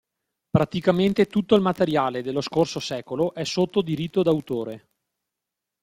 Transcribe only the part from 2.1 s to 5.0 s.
dello scorso secolo è sotto diritto d'autore.